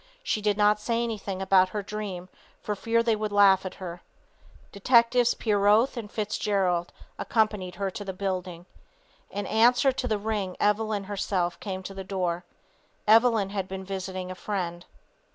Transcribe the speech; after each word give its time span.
She 0.23 0.41
did 0.41 0.57
not 0.57 0.79
say 0.79 1.03
anything 1.03 1.43
about 1.43 1.69
her 1.69 1.83
dream 1.83 2.27
for 2.59 2.73
fear 2.75 3.03
they 3.03 3.15
would 3.15 3.31
laugh 3.31 3.67
at 3.67 3.75
her. 3.75 4.01
Detectives 4.71 5.35
Pieroth 5.35 5.95
and 5.95 6.11
Fitzgerald 6.11 6.91
accompanied 7.19 7.75
her 7.75 7.91
to 7.91 8.03
the 8.03 8.11
building. 8.11 8.65
In 9.29 9.45
answer 9.45 9.91
to 9.91 10.07
the 10.07 10.17
ring 10.17 10.57
Evelyn 10.59 11.03
herself 11.03 11.59
came 11.59 11.83
to 11.83 11.93
the 11.93 12.03
door. 12.03 12.43
Evelyn 13.05 13.51
had 13.51 13.67
been 13.67 13.85
visiting 13.85 14.31
a 14.31 14.33
friend. 14.35 14.87